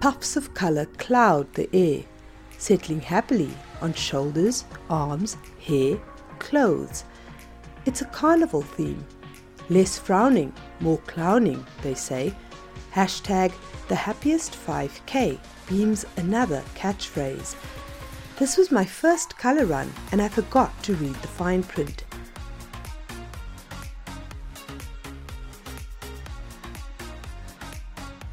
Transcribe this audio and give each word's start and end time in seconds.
Puffs 0.00 0.34
of 0.34 0.54
colour 0.54 0.86
cloud 0.96 1.52
the 1.52 1.68
air, 1.76 2.02
settling 2.56 3.02
happily 3.02 3.50
on 3.82 3.92
shoulders, 3.92 4.64
arms, 4.88 5.36
hair, 5.62 6.00
clothes. 6.38 7.04
It's 7.84 8.00
a 8.00 8.06
carnival 8.06 8.62
theme. 8.62 9.04
Less 9.68 9.98
frowning, 9.98 10.54
more 10.80 10.96
clowning, 11.06 11.66
they 11.82 11.92
say. 11.92 12.34
Hashtag 12.94 13.52
the 13.88 13.94
happiest 13.94 14.52
5K 14.52 15.38
beams 15.68 16.06
another 16.16 16.62
catchphrase. 16.74 17.54
This 18.38 18.56
was 18.56 18.70
my 18.70 18.86
first 18.86 19.36
colour 19.36 19.66
run 19.66 19.92
and 20.12 20.22
I 20.22 20.28
forgot 20.28 20.82
to 20.84 20.94
read 20.94 21.14
the 21.16 21.28
fine 21.28 21.62
print. 21.62 22.04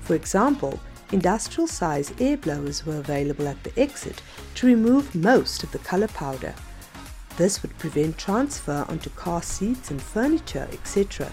For 0.00 0.14
example, 0.14 0.80
industrial 1.12 1.66
size 1.66 2.12
air 2.20 2.36
blowers 2.36 2.86
were 2.86 2.98
available 2.98 3.48
at 3.48 3.62
the 3.64 3.78
exit 3.78 4.22
to 4.54 4.66
remove 4.66 5.14
most 5.14 5.62
of 5.62 5.72
the 5.72 5.78
colour 5.78 6.08
powder. 6.08 6.54
This 7.36 7.62
would 7.62 7.76
prevent 7.78 8.18
transfer 8.18 8.84
onto 8.88 9.10
car 9.10 9.42
seats 9.42 9.90
and 9.90 10.00
furniture, 10.00 10.68
etc. 10.72 11.30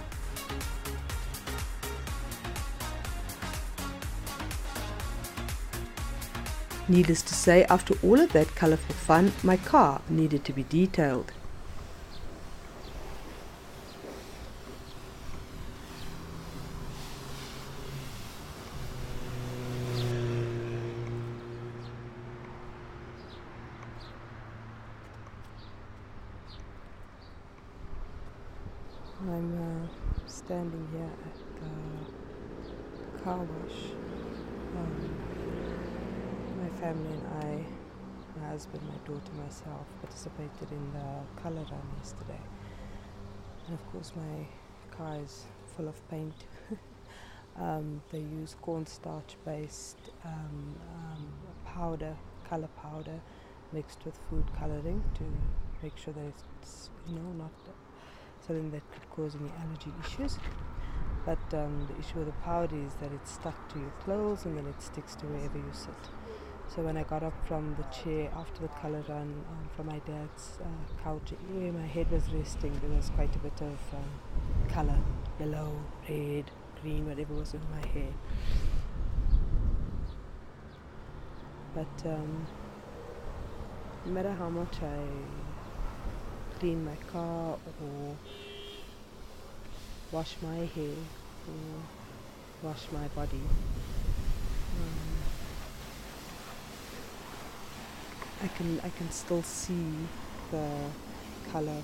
Needless 6.89 7.22
to 7.23 7.34
say, 7.34 7.66
after 7.66 7.95
all 8.02 8.20
of 8.20 8.31
that 8.31 8.55
colourful 8.55 8.95
fun, 8.95 9.34
my 9.44 9.58
car 9.58 10.02
needed 10.09 10.45
to 10.45 10.53
be 10.53 10.64
detailed. 10.64 11.34
I'm 29.19 29.57
uh, 29.57 30.27
standing 30.27 30.87
here 30.91 31.09
at 31.25 31.33
the 31.59 33.23
car 33.23 33.39
wash. 33.39 33.79
Um, 34.75 35.09
my 36.61 36.69
family 36.79 37.13
and 37.13 37.25
I, 37.43 38.39
my 38.39 38.49
husband, 38.49 38.83
my 38.83 39.11
daughter, 39.11 39.31
myself, 39.43 39.88
participated 40.01 40.71
in 40.71 40.93
the 40.93 41.41
colour 41.41 41.65
run 41.71 41.81
yesterday. 41.97 42.39
And 43.65 43.73
of 43.73 43.91
course, 43.91 44.11
my 44.15 44.45
car 44.95 45.17
is 45.25 45.45
full 45.75 45.88
of 45.88 46.09
paint. 46.09 46.45
um, 47.59 48.03
they 48.11 48.19
use 48.19 48.55
cornstarch 48.61 49.35
based 49.43 49.97
um, 50.25 50.75
um, 50.93 51.27
powder, 51.65 52.15
colour 52.47 52.69
powder, 52.83 53.19
mixed 53.73 54.05
with 54.05 54.19
food 54.29 54.45
colouring 54.59 55.03
to 55.15 55.23
make 55.81 55.97
sure 55.97 56.13
that 56.13 56.33
it's, 56.61 56.91
you 57.07 57.15
know, 57.15 57.31
not 57.35 57.51
something 58.48 58.72
that 58.72 58.81
could 58.92 59.09
cause 59.12 59.36
any 59.36 59.52
allergy 59.62 59.94
issues. 60.06 60.40
But 61.26 61.53
um, 61.53 61.88
the 61.90 62.00
issue 62.00 62.20
with 62.20 62.28
the 62.28 62.40
powder 62.44 62.78
is 62.78 62.94
that 63.02 63.12
it's 63.12 63.34
stuck 63.34 63.67
to 63.73 63.80
your 63.80 63.92
clothes 64.03 64.45
and 64.45 64.58
then 64.58 64.66
it 64.66 64.81
sticks 64.81 65.14
to 65.16 65.26
wherever 65.26 65.58
you 65.58 65.72
sit. 65.73 65.94
So 66.73 66.81
when 66.81 66.98
I 66.98 67.03
got 67.03 67.23
up 67.23 67.34
from 67.48 67.75
the 67.75 67.84
chair 67.84 68.30
after 68.36 68.62
the 68.62 68.68
colour 68.70 69.03
run 69.09 69.44
um, 69.50 69.70
from 69.75 69.88
my 69.88 70.00
dad's 70.00 70.59
uh, 70.62 71.03
couch, 71.03 71.34
where 71.52 71.72
my 71.72 71.86
head 71.86 72.09
was 72.12 72.23
resting, 72.31 72.73
there 72.81 72.90
was 72.90 73.09
quite 73.09 73.36
a 73.36 73.40
bit 73.40 73.59
of 73.62 73.78
um, 73.94 74.70
colour, 74.70 75.00
yellow, 75.40 75.72
red, 76.09 76.50
green, 76.81 77.08
whatever 77.08 77.34
was 77.34 77.53
in 77.53 77.62
my 77.72 77.88
hair. 77.88 78.14
But 81.73 82.09
um, 82.09 82.48
no 84.06 84.12
matter 84.12 84.34
how 84.34 84.50
much 84.50 84.81
I 84.81 85.56
clean 86.59 86.84
my 86.84 86.95
car 87.12 87.57
or 87.81 88.16
wash 90.12 90.35
my 90.41 90.57
hair 90.57 90.97
or 91.47 92.68
wash 92.68 92.88
my 92.91 93.07
body. 93.09 93.41
Um, 94.79 95.18
I 98.44 98.47
can 98.47 98.79
I 98.84 98.90
can 98.90 99.12
still 99.12 99.44
see 99.44 99.94
the 100.51 100.68
color 101.51 101.81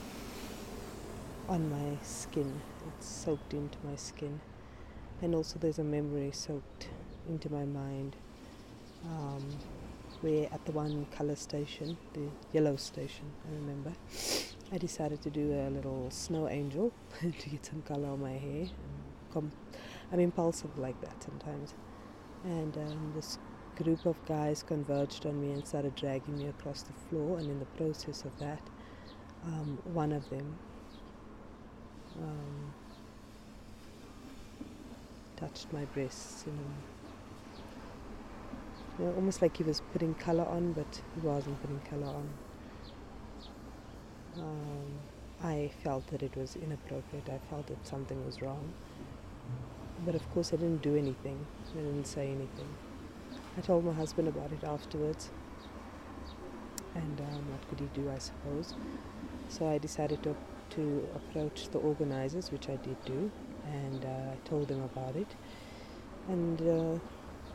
on 1.48 1.70
my 1.70 1.98
skin. 2.04 2.62
It's 2.88 3.08
soaked 3.08 3.54
into 3.54 3.78
my 3.84 3.96
skin, 3.96 4.40
and 5.22 5.36
also 5.36 5.60
there's 5.60 5.80
a 5.80 5.84
memory 5.84 6.32
soaked 6.32 6.90
into 7.30 7.52
my 7.52 7.66
mind. 7.66 8.16
Um, 9.06 9.44
where 10.22 10.48
at 10.54 10.66
the 10.66 10.72
one 10.72 11.06
color 11.18 11.36
station, 11.36 11.98
the 12.14 12.30
yellow 12.54 12.78
station, 12.78 13.26
I 13.46 13.56
remember, 13.56 13.92
I 14.74 14.80
decided 14.80 15.22
to 15.22 15.30
do 15.30 15.54
a 15.54 15.70
little 15.70 16.10
snow 16.10 16.50
angel 16.50 16.92
to 17.22 17.50
get 17.50 17.64
some 17.64 17.84
color 17.84 18.08
on 18.08 18.22
my 18.22 18.32
hair. 18.32 18.66
Com- 19.32 19.52
I'm 20.12 20.20
impulsive 20.20 20.80
like 20.80 21.00
that 21.02 21.22
sometimes. 21.22 21.76
And 22.44 22.76
um, 22.78 23.12
this 23.16 23.38
group 23.76 24.04
of 24.08 24.16
guys 24.26 24.64
converged 24.64 25.28
on 25.28 25.40
me 25.40 25.52
and 25.52 25.68
started 25.68 25.94
dragging 25.96 26.40
me 26.40 26.48
across 26.48 26.82
the 26.82 26.94
floor. 27.08 27.38
And 27.38 27.52
in 27.52 27.60
the 27.60 27.68
process 27.78 28.24
of 28.26 28.32
that, 28.40 28.62
um, 29.46 29.78
one 29.94 30.12
of 30.12 30.28
them 30.32 30.58
um, 32.20 32.74
touched 35.36 35.72
my 35.72 35.86
breasts, 35.86 36.46
you 36.48 36.52
know, 36.52 36.60
you 38.98 39.06
know, 39.06 39.14
almost 39.18 39.40
like 39.44 39.56
he 39.56 39.64
was 39.64 39.84
putting 39.92 40.16
color 40.16 40.46
on, 40.46 40.74
but 40.74 41.00
he 41.14 41.22
wasn't 41.22 41.62
putting 41.62 41.80
color 41.82 42.08
on 42.08 42.28
um, 44.38 45.00
I 45.44 45.72
felt 45.84 46.08
that 46.08 46.24
it 46.24 46.36
was 46.36 46.56
inappropriate. 46.56 47.30
I 47.30 47.40
felt 47.50 47.68
that 47.68 47.86
something 47.88 48.26
was 48.26 48.42
wrong. 48.42 48.74
But 50.06 50.16
of 50.16 50.30
course, 50.34 50.54
I 50.54 50.58
didn't 50.58 50.82
do 50.82 50.96
anything. 50.96 51.48
I 51.74 51.78
didn't 51.78 52.08
say 52.08 52.28
anything. 52.28 52.76
I 53.58 53.62
told 53.62 53.86
my 53.86 53.94
husband 53.94 54.28
about 54.28 54.52
it 54.52 54.64
afterwards. 54.64 55.30
And 56.96 57.20
um, 57.20 57.52
what 57.52 57.68
could 57.70 57.80
he 57.80 57.90
do, 57.94 58.10
I 58.12 58.18
suppose? 58.18 58.74
So 59.50 59.68
I 59.70 59.78
decided 59.78 60.22
to, 60.24 60.36
to 60.72 61.08
approach 61.16 61.70
the 61.72 61.80
organizers, 61.80 62.52
which 62.52 62.70
I 62.70 62.78
did 62.78 62.98
do, 63.06 63.32
and 63.66 64.04
uh, 64.04 64.34
I 64.34 64.38
told 64.46 64.68
them 64.68 64.84
about 64.84 65.16
it. 65.16 65.28
And 66.28 66.62
uh, 66.62 67.00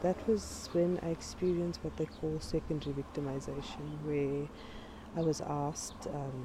that 0.03 0.17
was 0.29 0.69
when 0.73 0.99
I 1.03 1.09
experienced 1.09 1.81
what 1.83 1.97
they 1.97 2.07
call 2.07 2.39
secondary 2.41 2.95
victimization, 2.95 4.01
where 4.05 4.49
I 5.19 5.21
was 5.21 5.41
asked, 5.41 6.07
um, 6.15 6.45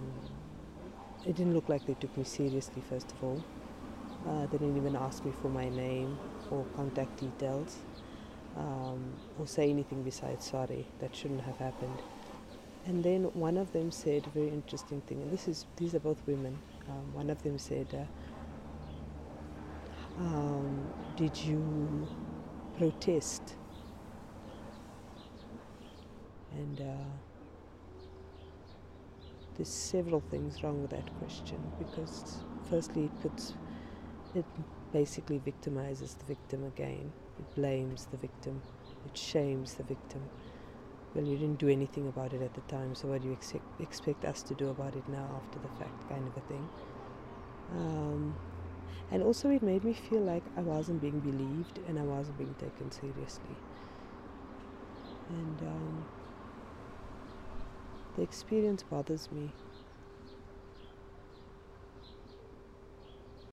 it 1.28 1.36
didn't 1.36 1.54
look 1.54 1.70
like 1.70 1.86
they 1.86 1.94
took 1.94 2.18
me 2.18 2.24
seriously, 2.24 2.82
first 2.90 3.12
of 3.12 3.24
all. 3.24 3.44
Uh, 4.28 4.48
they 4.48 4.58
didn't 4.58 4.78
even 4.78 4.96
ask 4.96 5.24
me 5.24 5.32
for 5.32 5.50
my 5.50 5.70
name 5.70 6.18
or 6.50 6.66
contact 6.76 7.20
details 7.20 7.78
um, 8.58 9.14
or 9.40 9.46
say 9.46 9.70
anything 9.70 10.02
besides 10.02 10.46
sorry, 10.46 10.88
that 11.00 11.16
shouldn't 11.16 11.42
have 11.42 11.58
happened. 11.58 12.02
And 12.88 13.04
then 13.04 13.26
one 13.36 13.58
of 13.58 13.72
them 13.74 13.92
said 13.92 14.26
a 14.26 14.30
very 14.32 14.50
interesting 14.50 15.02
thing, 15.02 15.22
and 15.22 15.32
this 15.32 15.48
is 15.48 15.66
these 15.78 15.94
are 15.94 16.00
both 16.00 16.22
women. 16.26 16.58
Um, 16.90 17.14
one 17.14 17.30
of 17.30 17.44
them 17.44 17.60
said, 17.60 17.88
uh, 20.18 20.20
um, 20.20 20.90
"Did 21.16 21.44
you 21.44 22.08
protest?" 22.78 23.54
And 26.52 26.82
uh, 26.82 27.33
there's 29.56 29.70
several 29.70 30.22
things 30.22 30.64
wrong 30.64 30.82
with 30.82 30.92
that 30.92 31.14
question 31.14 31.72
because 31.78 32.46
firstly 32.64 33.06
it 33.06 33.20
puts 33.20 33.56
it 34.34 34.46
basically 34.92 35.40
victimizes 35.40 36.18
the 36.18 36.26
victim 36.26 36.64
again. 36.64 37.14
It 37.40 37.48
blames 37.56 38.08
the 38.12 38.18
victim. 38.18 38.64
It 39.06 39.18
shames 39.18 39.76
the 39.76 39.84
victim. 39.84 40.30
Well 41.14 41.26
you 41.26 41.38
didn't 41.38 41.60
do 41.60 41.70
anything 41.70 42.08
about 42.08 42.34
it 42.34 42.42
at 42.42 42.54
the 42.56 42.62
time 42.62 42.96
so 42.96 43.08
what 43.10 43.22
do 43.22 43.28
you 43.30 43.34
ex- 43.34 43.54
expect 43.80 44.26
us 44.26 44.44
to 44.44 44.56
do 44.56 44.70
about 44.70 44.96
it 44.96 45.08
now 45.08 45.34
after 45.38 45.60
the 45.60 45.70
fact 45.70 46.08
kind 46.08 46.28
of 46.28 46.38
a 46.38 46.42
thing? 46.42 46.70
Um, 47.70 48.38
and 49.12 49.24
also 49.24 49.50
it 49.50 49.64
made 49.64 49.84
me 49.84 49.94
feel 49.94 50.22
like 50.24 50.50
i 50.58 50.62
wasn't 50.62 51.02
being 51.02 51.22
believed 51.22 51.80
and 51.88 52.00
i 52.00 52.04
wasn't 52.04 52.38
being 52.38 52.56
taken 52.56 52.92
seriously. 52.92 53.62
And 55.28 55.62
um, 55.62 56.08
the 58.16 58.22
experience 58.22 58.84
bothers 58.84 59.32
me 59.32 59.50